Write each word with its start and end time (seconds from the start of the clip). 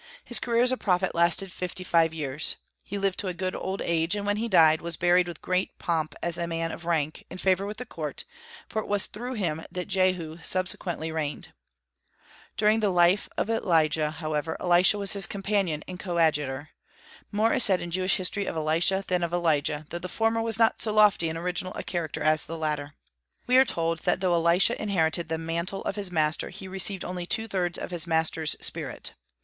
His 0.25 0.39
career 0.39 0.63
as 0.63 0.73
prophet 0.79 1.13
lasted 1.13 1.51
fifty 1.51 1.83
five 1.83 2.11
years. 2.11 2.55
He 2.81 2.97
lived 2.97 3.19
to 3.19 3.27
a 3.27 3.35
good 3.35 3.53
old 3.55 3.83
age, 3.83 4.15
and 4.15 4.25
when 4.25 4.37
he 4.37 4.47
died, 4.47 4.81
was 4.81 4.97
buried 4.97 5.27
with 5.27 5.43
great 5.43 5.77
pomp 5.77 6.15
as 6.23 6.39
a 6.39 6.47
man 6.47 6.71
of 6.71 6.85
rank, 6.85 7.23
in 7.29 7.37
favor 7.37 7.67
with 7.67 7.77
the 7.77 7.85
court, 7.85 8.25
for 8.67 8.81
it 8.81 8.87
was 8.87 9.05
through 9.05 9.33
him 9.33 9.63
that 9.71 9.87
Jehu 9.87 10.39
subsequently 10.41 11.11
reigned. 11.11 11.53
During 12.57 12.79
the 12.79 12.89
life 12.89 13.29
of 13.37 13.47
Elijah, 13.47 14.09
however, 14.09 14.57
Elisha 14.59 14.97
was 14.97 15.13
his 15.13 15.27
companion 15.27 15.83
and 15.87 15.99
coadjutor. 15.99 16.69
More 17.31 17.53
is 17.53 17.63
said 17.63 17.79
in 17.79 17.91
Jewish 17.91 18.15
history 18.15 18.47
of 18.47 18.55
Elisha 18.55 19.03
than 19.07 19.21
of 19.21 19.31
Elijah, 19.31 19.85
though 19.91 19.99
the 19.99 20.09
former 20.09 20.41
was 20.41 20.57
not 20.57 20.81
so 20.81 20.91
lofty 20.93 21.29
and 21.29 21.37
original 21.37 21.73
a 21.75 21.83
character 21.83 22.23
as 22.23 22.43
the 22.47 22.57
latter. 22.57 22.95
We 23.45 23.55
are 23.57 23.65
told 23.65 23.99
that 23.99 24.19
though 24.19 24.33
Elisha 24.33 24.81
inherited 24.81 25.29
the 25.29 25.37
mantle 25.37 25.83
of 25.83 25.95
his 25.95 26.09
master, 26.09 26.49
he 26.49 26.67
received 26.67 27.05
only 27.05 27.27
two 27.27 27.47
thirds 27.47 27.77
of 27.77 27.91
his 27.91 28.07
master's 28.07 28.55
spirit. 28.59 29.13